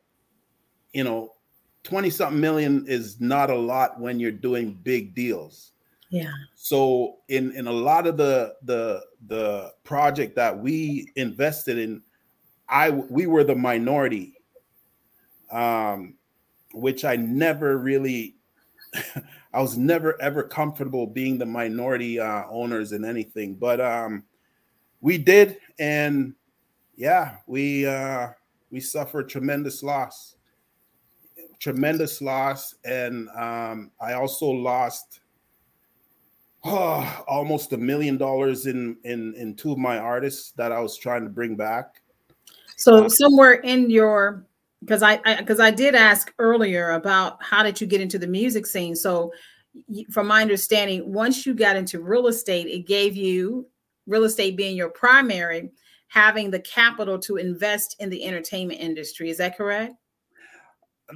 [0.93, 1.35] you know,
[1.83, 5.73] 20 something million is not a lot when you're doing big deals.
[6.11, 6.31] Yeah.
[6.55, 12.03] So in in a lot of the the the project that we invested in,
[12.69, 14.35] I we were the minority,
[15.51, 16.15] um,
[16.75, 18.37] which I never really,
[19.55, 24.25] I was never ever comfortable being the minority uh, owners in anything, but um,
[25.01, 26.35] we did, and
[26.97, 28.29] yeah, we uh,
[28.71, 30.37] we suffered tremendous loss,
[31.59, 35.21] tremendous loss, and um, I also lost.
[36.65, 40.99] Oh, almost a million dollars in in in two of my artists that I was
[40.99, 42.03] trying to bring back
[42.79, 44.47] so somewhere in your
[44.81, 48.27] because I because I, I, did ask earlier about how did you get into the
[48.27, 48.95] music scene.
[48.95, 49.33] So
[50.11, 53.67] from my understanding, once you got into real estate, it gave you
[54.07, 55.71] real estate being your primary,
[56.07, 59.29] having the capital to invest in the entertainment industry.
[59.29, 59.95] Is that correct?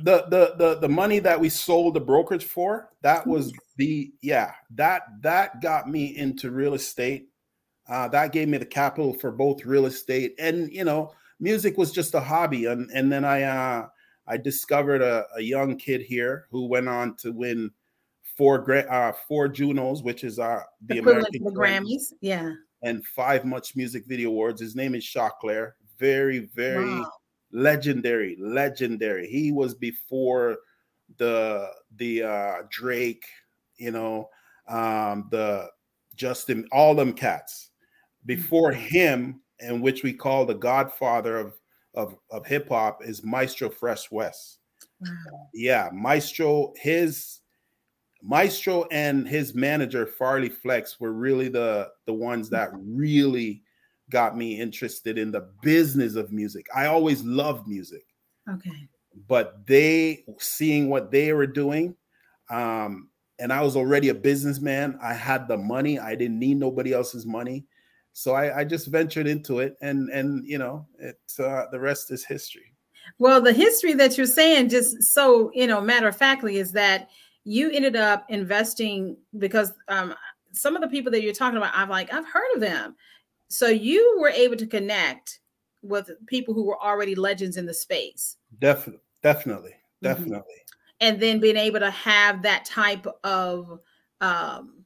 [0.03, 4.53] The the the the money that we sold the brokerage for, that was the yeah,
[4.75, 7.29] that that got me into real estate.
[7.89, 11.13] Uh, that gave me the capital for both real estate and you know
[11.43, 13.89] music was just a hobby, and and then I uh,
[14.27, 17.71] I discovered a, a young kid here who went on to win
[18.37, 22.53] four uh, four Junos, which is uh, the American the Grammys, yeah,
[22.83, 24.61] and five Much Music Video Awards.
[24.61, 25.73] His name is Choclair.
[25.99, 27.11] Very very wow.
[27.53, 29.27] legendary, legendary.
[29.27, 30.59] He was before
[31.19, 33.25] the the uh, Drake,
[33.77, 34.31] you know,
[34.69, 35.69] um, the
[36.15, 37.71] Justin, all them cats.
[38.25, 38.95] Before mm-hmm.
[38.95, 41.55] him, and which we call the godfather of
[41.95, 44.59] of, of hip hop is Maestro Fresh Wes.
[45.01, 45.49] Wow.
[45.53, 47.41] Yeah, Maestro, his
[48.23, 53.63] Maestro and his manager Farley Flex were really the the ones that really
[54.11, 56.67] got me interested in the business of music.
[56.75, 58.05] I always loved music.
[58.49, 58.89] Okay.
[59.29, 61.95] But they seeing what they were doing,
[62.49, 64.99] um, and I was already a businessman.
[65.03, 65.99] I had the money.
[65.99, 67.67] I didn't need nobody else's money
[68.13, 72.11] so I, I just ventured into it, and and you know, it's uh, the rest
[72.11, 72.75] is history.
[73.19, 77.09] Well, the history that you're saying, just so you know, matter of factly, is that
[77.45, 80.15] you ended up investing because um,
[80.53, 82.95] some of the people that you're talking about, I'm like, I've heard of them.
[83.49, 85.41] So you were able to connect
[85.83, 88.37] with people who were already legends in the space.
[88.61, 90.39] Definitely, definitely, definitely.
[90.39, 90.99] Mm-hmm.
[91.01, 93.81] And then being able to have that type of
[94.21, 94.82] um,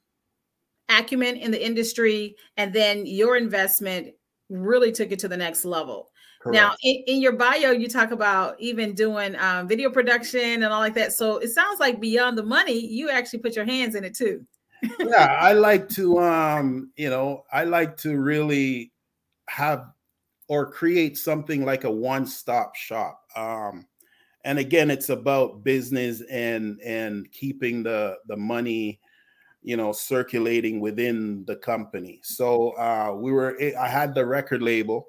[0.89, 4.13] acumen in the industry, and then your investment
[4.49, 6.09] really took it to the next level.
[6.41, 6.55] Correct.
[6.55, 10.79] Now, in, in, your bio, you talk about even doing um, video production and all
[10.79, 11.13] like that.
[11.13, 14.45] So it sounds like beyond the money, you actually put your hands in it too.
[14.99, 18.93] yeah, I like to, um, you know, I like to really
[19.49, 19.87] have
[20.47, 23.21] or create something like a one-stop shop.
[23.35, 23.85] Um,
[24.45, 29.01] and again, it's about business and and keeping the the money
[29.61, 35.07] you know circulating within the company so uh we were i had the record label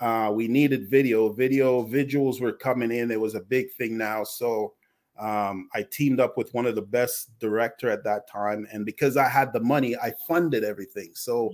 [0.00, 1.30] uh, we needed video.
[1.30, 3.10] Video visuals were coming in.
[3.10, 4.24] It was a big thing now.
[4.24, 4.72] So
[5.18, 9.18] um, I teamed up with one of the best director at that time, and because
[9.18, 11.10] I had the money, I funded everything.
[11.12, 11.52] So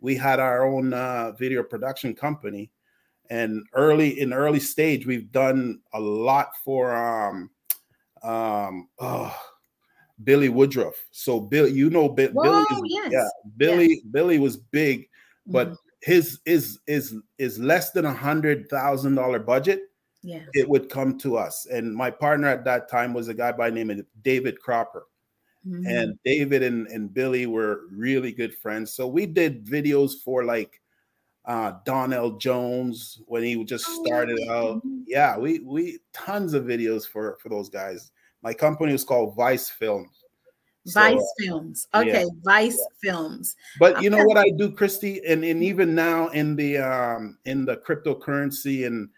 [0.00, 2.70] we had our own uh, video production company,
[3.30, 7.50] and early in early stage, we've done a lot for um,
[8.22, 9.34] um, oh,
[10.24, 10.94] Billy Woodruff.
[11.10, 12.32] So Bill, you know, Billy,
[12.84, 13.10] yes.
[13.12, 14.00] yeah, Billy, yes.
[14.10, 15.08] Billy was big,
[15.46, 15.74] but mm-hmm
[16.06, 19.90] his is is is less than a hundred thousand dollar budget,
[20.22, 21.66] yeah, it would come to us.
[21.66, 25.06] And my partner at that time was a guy by name of David Cropper.
[25.66, 25.86] Mm-hmm.
[25.88, 28.92] And David and, and Billy were really good friends.
[28.92, 30.80] So we did videos for like
[31.44, 34.82] uh Donell Jones when he just started oh, out.
[35.08, 38.12] Yeah, we we tons of videos for for those guys.
[38.46, 40.22] My company is called Vice Films.
[40.86, 41.88] Vice so, Films.
[41.92, 42.26] Okay, yeah.
[42.44, 43.10] Vice yeah.
[43.10, 43.56] Films.
[43.80, 47.64] But you know what I do, Christie, and, and even now in the um in
[47.64, 49.08] the cryptocurrency and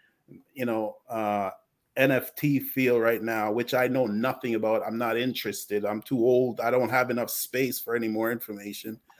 [0.55, 1.51] you know uh
[1.95, 4.81] NFT field right now, which I know nothing about.
[4.83, 5.85] I'm not interested.
[5.85, 6.59] I'm too old.
[6.59, 8.99] I don't have enough space for any more information.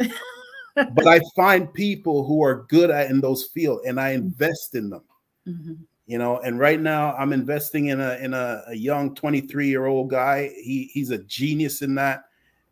[0.75, 4.89] but I find people who are good at in those fields and I invest in
[4.89, 5.03] them.
[5.47, 5.73] Mm-hmm.
[6.09, 9.85] You know, and right now I'm investing in a in a, a young 23 year
[9.85, 10.49] old guy.
[10.55, 12.23] He he's a genius in that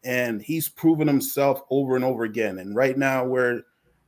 [0.03, 2.57] and he's proven himself over and over again.
[2.57, 3.61] And right now we're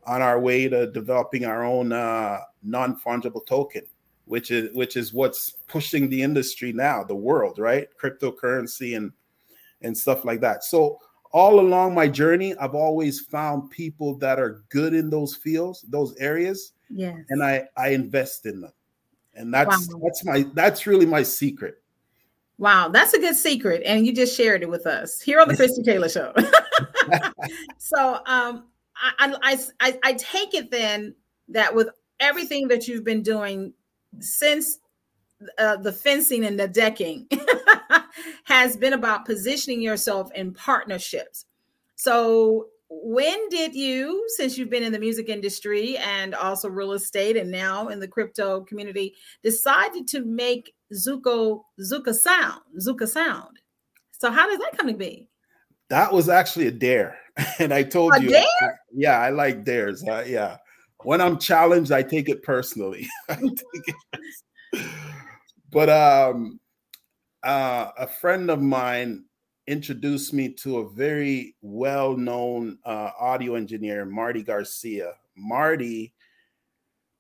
[0.08, 3.84] on our way to developing our own uh, non-fungible token,
[4.26, 7.88] which is which is what's pushing the industry now, the world, right?
[8.02, 9.12] Cryptocurrency and
[9.84, 10.64] and stuff like that.
[10.64, 10.98] So
[11.34, 16.16] all along my journey, I've always found people that are good in those fields, those
[16.16, 17.16] areas, yes.
[17.30, 18.74] and I I invest in them,
[19.40, 20.00] and that's wow.
[20.04, 21.82] that's my that's really my secret.
[22.58, 25.56] Wow, that's a good secret, and you just shared it with us here on the
[25.56, 26.34] Christie Taylor Show.
[27.78, 28.66] so, um,
[29.18, 31.16] I, I, I, I take it then
[31.48, 31.88] that with
[32.20, 33.74] everything that you've been doing
[34.20, 34.80] since
[35.58, 37.30] uh, the fencing and the decking
[38.44, 41.46] has been about positioning yourself in partnerships.
[41.96, 47.38] So, when did you, since you've been in the music industry and also real estate
[47.38, 53.60] and now in the crypto community, decided to make Zuko Zuka Sound, Zuka Sound.
[54.12, 55.28] So how does that come to be?
[55.90, 57.18] That was actually a dare,
[57.60, 58.80] and I told a you, dare?
[58.92, 60.04] Yeah, I like dares.
[60.04, 60.58] Uh, yeah,
[61.04, 63.08] when I'm challenged, I take it personally.
[63.30, 63.40] take
[64.74, 64.86] it
[65.72, 66.60] but um,
[67.44, 69.26] uh, a friend of mine
[69.70, 75.14] introduced me to a very well-known uh, audio engineer, Marty Garcia.
[75.38, 76.16] Marty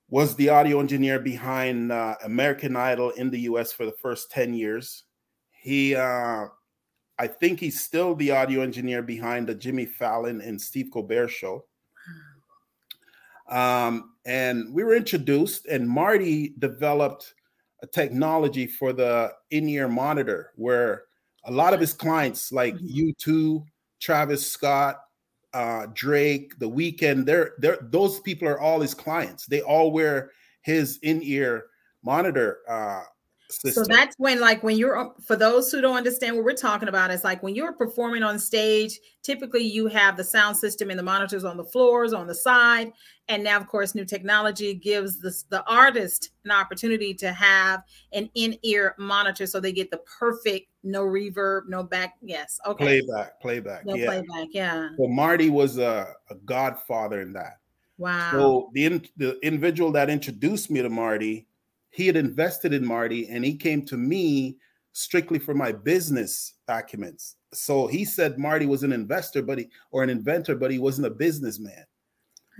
[0.09, 4.55] was the audio engineer behind uh, American Idol in the US for the first 10
[4.55, 5.03] years.
[5.51, 6.45] He, uh,
[7.19, 11.65] I think he's still the audio engineer behind the Jimmy Fallon and Steve Colbert show.
[13.47, 17.35] Um, and we were introduced, and Marty developed
[17.83, 21.03] a technology for the in ear monitor where
[21.45, 23.09] a lot of his clients, like mm-hmm.
[23.09, 23.65] U2,
[23.99, 24.97] Travis Scott,
[25.53, 29.45] uh, Drake, The Weeknd, they're, they're those people are all his clients.
[29.45, 30.31] They all wear
[30.61, 31.65] his in-ear
[32.03, 33.03] monitor uh,
[33.51, 33.83] System.
[33.83, 36.87] So that's when, like, when you're um, for those who don't understand what we're talking
[36.87, 40.99] about, it's like when you're performing on stage, typically you have the sound system and
[40.99, 42.93] the monitors on the floors, on the side.
[43.27, 47.81] And now, of course, new technology gives the, the artist an opportunity to have
[48.13, 52.17] an in ear monitor so they get the perfect, no reverb, no back.
[52.21, 52.59] Yes.
[52.67, 53.01] Okay.
[53.01, 53.83] Playback, playback.
[53.83, 54.05] No yeah.
[54.05, 54.49] playback.
[54.51, 54.89] Yeah.
[54.95, 57.57] So Marty was a, a godfather in that.
[57.97, 58.29] Wow.
[58.31, 61.47] So the, the individual that introduced me to Marty
[61.91, 64.57] he had invested in Marty and he came to me
[64.93, 67.35] strictly for my business documents.
[67.53, 71.07] So he said Marty was an investor, but he or an inventor, but he wasn't
[71.07, 71.85] a businessman.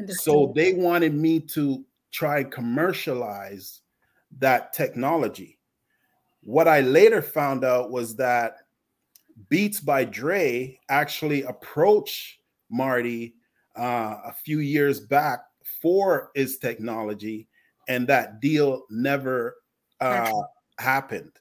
[0.08, 3.82] So they wanted me to try and commercialize
[4.40, 5.60] that technology.
[6.42, 8.58] What I later found out was that
[9.50, 13.36] Beats by Dre actually approached Marty
[13.78, 15.40] uh, a few years back
[15.82, 17.48] for his technology,
[17.90, 19.58] and that deal never
[20.00, 20.32] uh,
[20.78, 21.34] happened.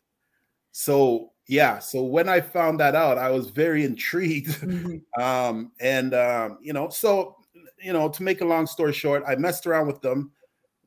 [0.72, 5.22] So yeah, so when I found that out, I was very intrigued, mm-hmm.
[5.22, 7.36] um, and um, you know, so
[7.80, 10.32] you know, to make a long story short, I messed around with them.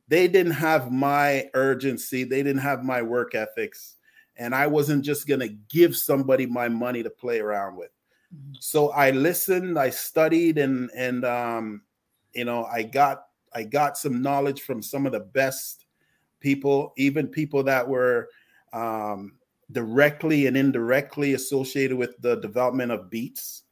[0.08, 2.24] They didn't have my urgency.
[2.24, 3.96] They didn't have my work ethics
[4.36, 7.90] and I wasn't just going to give somebody my money to play around with.
[8.34, 8.54] Mm-hmm.
[8.60, 11.82] So I listened, I studied, and and um,
[12.34, 13.24] you know I got
[13.54, 15.86] I got some knowledge from some of the best
[16.40, 18.28] people, even people that were
[18.72, 19.34] um,
[19.70, 23.62] directly and indirectly associated with the development of beats.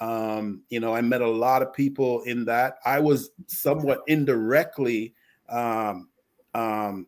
[0.00, 2.78] Um, you know, I met a lot of people in that.
[2.84, 5.14] I was somewhat indirectly
[5.48, 6.08] um,
[6.54, 7.06] um,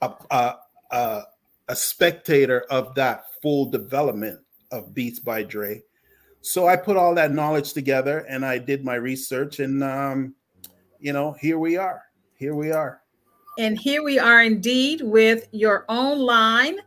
[0.00, 0.56] a, a,
[0.90, 1.22] a,
[1.68, 5.82] a spectator of that full development of Beats by Dre.
[6.40, 10.34] So I put all that knowledge together and I did my research, and um,
[11.04, 12.02] you know, here we are.
[12.34, 13.02] Here we are.
[13.58, 16.78] And here we are indeed with your own line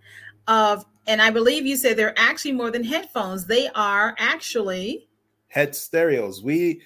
[0.47, 3.45] of, and I believe you said they're actually more than headphones.
[3.45, 5.07] They are actually
[5.49, 6.41] head stereos.
[6.41, 6.81] We,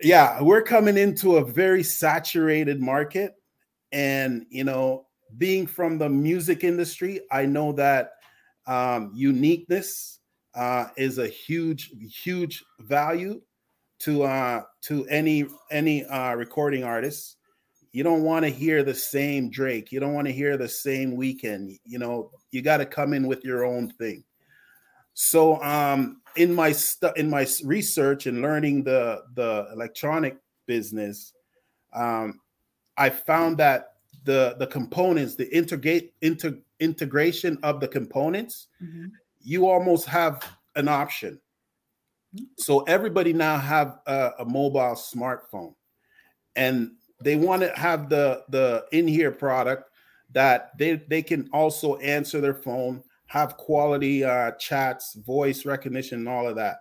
[0.00, 3.36] yeah, we're coming into a very saturated market.
[3.92, 5.06] And, you know,
[5.38, 8.14] being from the music industry, I know that
[8.66, 10.18] um, uniqueness
[10.56, 13.40] uh, is a huge, huge value
[14.00, 17.36] to uh, to any any uh, recording artist.
[17.92, 19.90] You don't want to hear the same Drake.
[19.90, 23.26] You don't want to hear the same Weeknd You know, you got to come in
[23.26, 24.24] with your own thing.
[25.14, 30.36] So, um, in my stu- in my research and learning the the electronic
[30.66, 31.32] business,
[31.92, 32.40] um,
[32.96, 33.94] I found that
[34.24, 39.06] the the components, the integrate inter, integration of the components, mm-hmm.
[39.40, 40.44] you almost have
[40.76, 41.40] an option.
[42.34, 42.44] Mm-hmm.
[42.58, 45.74] So everybody now have a, a mobile smartphone,
[46.56, 49.90] and they want to have the the in-ear product
[50.32, 56.28] that they they can also answer their phone, have quality uh, chats, voice recognition, and
[56.28, 56.78] all of that.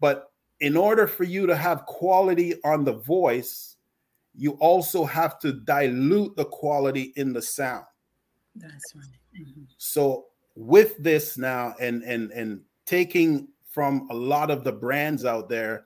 [0.00, 0.30] But
[0.60, 3.76] in order for you to have quality on the voice,
[4.34, 7.84] you also have to dilute the quality in the sound.
[8.54, 9.04] That's right.
[9.40, 9.62] Mm-hmm.
[9.78, 15.48] So with this now and and and taking from a lot of the brands out
[15.48, 15.84] there,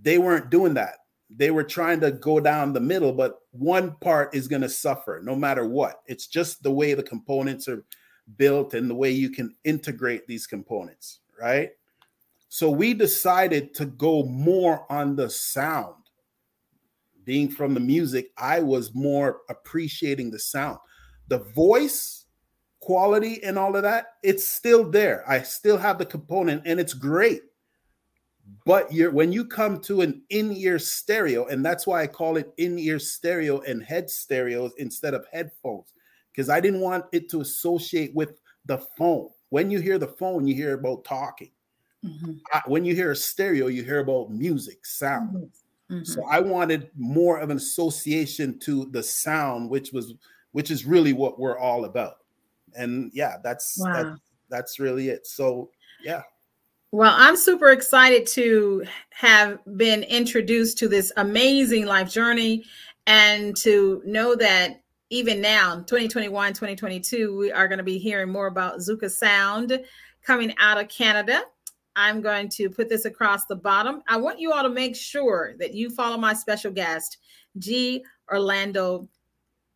[0.00, 0.96] they weren't doing that.
[1.30, 5.20] They were trying to go down the middle, but one part is going to suffer
[5.24, 6.02] no matter what.
[6.06, 7.84] It's just the way the components are
[8.36, 11.70] built and the way you can integrate these components, right?
[12.48, 15.94] So we decided to go more on the sound
[17.24, 20.78] being from the music, I was more appreciating the sound.
[21.28, 22.23] The voice
[22.84, 25.24] quality and all of that, it's still there.
[25.26, 27.42] I still have the component and it's great.
[28.66, 32.52] But you're when you come to an in-ear stereo, and that's why I call it
[32.58, 35.94] in-ear stereo and head stereos instead of headphones,
[36.30, 39.30] because I didn't want it to associate with the phone.
[39.48, 41.52] When you hear the phone, you hear about talking.
[42.04, 42.32] Mm-hmm.
[42.52, 45.36] I, when you hear a stereo, you hear about music, sound.
[45.36, 45.94] Mm-hmm.
[45.94, 46.04] Mm-hmm.
[46.04, 50.14] So I wanted more of an association to the sound, which was
[50.52, 52.18] which is really what we're all about.
[52.76, 53.92] And yeah, that's wow.
[53.92, 55.26] that's, that's really it.
[55.26, 55.70] So
[56.02, 56.22] yeah.
[56.92, 62.64] Well, I'm super excited to have been introduced to this amazing life journey
[63.08, 68.46] and to know that even now, 2021, 2022, we are going to be hearing more
[68.46, 69.80] about Zuka Sound
[70.22, 71.42] coming out of Canada.
[71.96, 74.02] I'm going to put this across the bottom.
[74.08, 77.18] I want you all to make sure that you follow my special guest,
[77.58, 78.04] G.
[78.30, 79.08] Orlando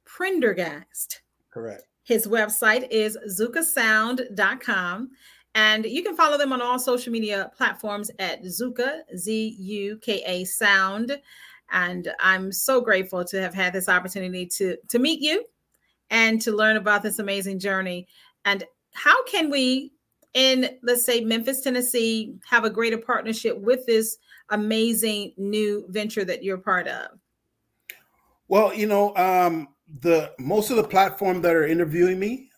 [0.05, 1.23] Prendergast.
[1.51, 1.88] Correct.
[2.09, 5.11] His website is zukasound.com.
[5.55, 10.23] And you can follow them on all social media platforms at Zuka, Z U K
[10.25, 11.21] A Sound.
[11.71, 15.45] And I'm so grateful to have had this opportunity to, to meet you
[16.09, 18.09] and to learn about this amazing journey.
[18.47, 19.93] And how can we
[20.33, 24.17] in let's say Memphis, Tennessee, have a greater partnership with this
[24.49, 27.19] amazing new venture that you're part of?
[28.49, 29.69] Well, you know, um,
[30.01, 32.51] the most of the platform that are interviewing me,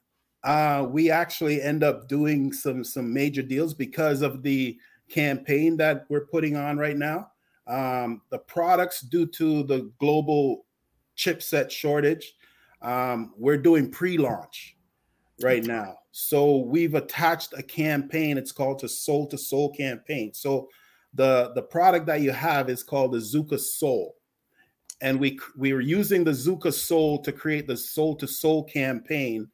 [0.45, 4.79] uh, we actually end up doing some some major deals because of the
[5.11, 7.31] campaign that we're putting on right now.
[7.67, 10.67] Um, the products, due to the global
[11.17, 12.33] chipset shortage,
[12.83, 14.77] um, we're doing pre-launch
[15.43, 15.97] right now.
[16.13, 18.39] So we've attached a campaign.
[18.39, 20.33] It's called the Soul to Soul campaign.
[20.35, 20.69] So
[21.15, 24.17] the the product that you have is called the Zuka Soul,
[25.01, 29.49] and we we were using the Zuka Soul to create the Soul to Soul campaign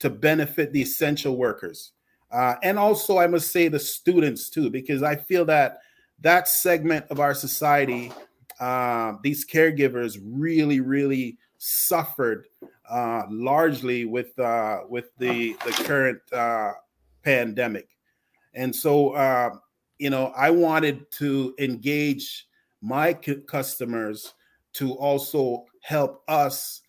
[0.00, 1.92] to benefit the essential workers,
[2.30, 5.78] uh, and also I must say the students too, because I feel that
[6.20, 8.12] that segment of our society,
[8.60, 12.46] uh, these caregivers, really really suffered
[12.88, 16.72] uh, largely with uh, with the the current uh,
[17.22, 17.88] pandemic,
[18.54, 19.50] and so uh,
[19.98, 22.46] you know I wanted to engage
[22.80, 24.34] my customers
[24.78, 26.82] to also help us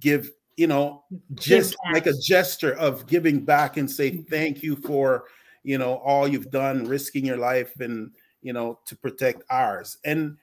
[0.00, 4.22] give you know just like a gesture of giving back and say mm-hmm.
[4.22, 5.24] thank you for
[5.62, 8.10] you know all you've done risking your life and
[8.42, 9.98] you know to protect ours.
[10.04, 10.36] And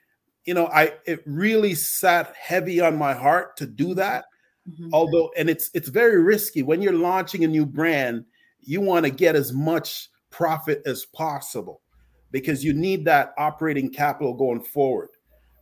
[0.46, 4.26] you know i it really sat heavy on my heart to do that
[4.70, 4.90] mm-hmm.
[4.94, 6.64] although and it's it's very risky.
[6.64, 8.26] When you're launching a new brand
[8.64, 11.82] you want to get as much profit as possible
[12.32, 15.10] because you need that operating capital going forward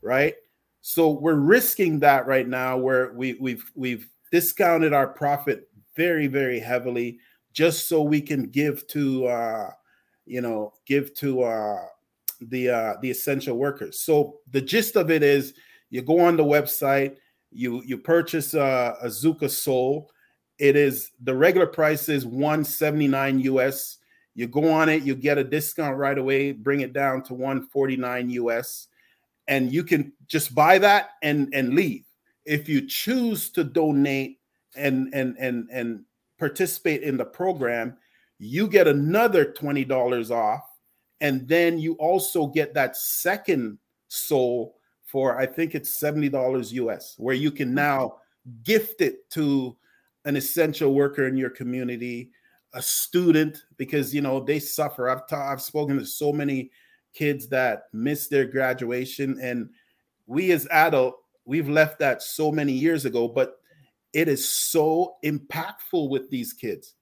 [0.02, 0.36] right
[0.86, 6.60] so we're risking that right now where we we've we've discounted our profit very very
[6.60, 7.20] heavily
[7.54, 9.70] just so we can give to uh
[10.26, 11.86] you know give to uh
[12.42, 14.02] the uh the essential workers.
[14.02, 15.54] So the gist of it is
[15.90, 17.16] you go on the website
[17.50, 20.12] you you purchase a, a zuka soul.
[20.60, 24.00] It is the regular price is 179 us
[24.36, 28.30] you go on it you get a discount right away bring it down to 149
[28.32, 28.90] us
[29.48, 32.06] and you can just buy that and and leave.
[32.46, 34.39] If you choose to donate
[34.76, 36.04] and and and and
[36.38, 37.98] participate in the program
[38.44, 40.64] you get another $20 off.
[41.22, 43.78] And then you also get that second
[44.10, 44.76] soul
[45.06, 46.34] for i think it's $70
[46.91, 48.16] us where you can now
[48.64, 49.76] gift it to
[50.26, 52.30] an essential worker in your community
[52.74, 55.10] a student because you know they suffer.
[55.10, 56.72] I've ta- i've spoken to so many
[57.14, 59.39] kids that miss their graduation.
[59.41, 59.70] And
[60.26, 63.59] we as adult we've left that so many years ago but
[64.14, 66.95] it is so impactful with these kids.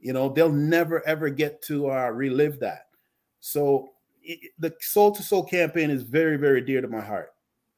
[0.00, 2.88] You know they'll never ever get to uh, relive that.
[3.40, 3.90] So
[4.22, 7.30] it, the soul to soul campaign is very very dear to my heart.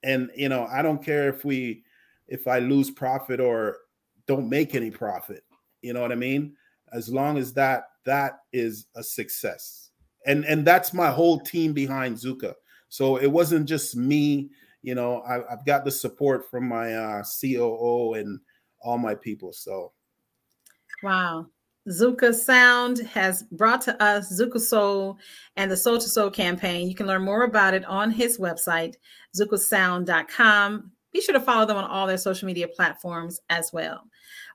[0.03, 1.85] And you know i don't care if we
[2.29, 3.79] if i lose profit or
[4.27, 5.45] don't make any profit.
[5.83, 6.57] You know what i mean?
[6.93, 9.88] As long as that that is a success
[10.29, 12.55] and and that's my whole team behind Zuka.
[12.89, 14.51] So it wasn't just me.
[14.83, 18.39] You know, I, have got the support from my uh, COO and
[18.81, 19.53] all my people.
[19.53, 19.93] So,
[21.03, 21.47] wow.
[21.89, 25.19] Zuka Sound has brought to us Zuka Soul
[25.57, 26.87] and the Soul to Soul campaign.
[26.87, 28.97] You can learn more about it on his website,
[29.35, 30.93] zukasound.com.
[31.13, 34.03] Be sure to follow them on all their social media platforms as well.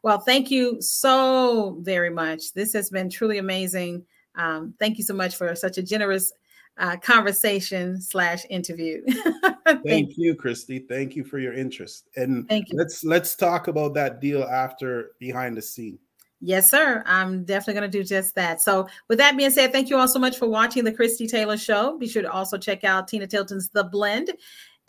[0.03, 2.53] Well, thank you so very much.
[2.53, 4.05] This has been truly amazing.
[4.35, 6.33] Um, thank you so much for such a generous
[6.77, 9.03] uh, conversation slash interview.
[9.65, 10.79] thank, thank you, Christie.
[10.79, 12.09] Thank you for your interest.
[12.15, 12.77] And thank you.
[12.77, 15.99] let's let's talk about that deal after behind the scene.
[16.45, 17.03] Yes, sir.
[17.05, 18.61] I'm definitely going to do just that.
[18.61, 21.57] So, with that being said, thank you all so much for watching the Christie Taylor
[21.57, 21.97] Show.
[21.97, 24.31] Be sure to also check out Tina Tilton's The Blend.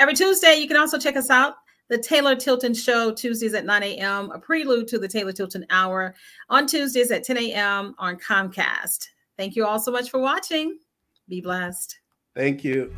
[0.00, 1.54] Every Tuesday, you can also check us out
[1.88, 6.14] the Taylor Tilton Show, Tuesdays at 9 a.m., a prelude to the Taylor Tilton Hour
[6.48, 7.94] on Tuesdays at 10 a.m.
[7.98, 9.10] on Comcast.
[9.36, 10.78] Thank you all so much for watching.
[11.28, 11.98] Be blessed.
[12.34, 12.94] Thank you.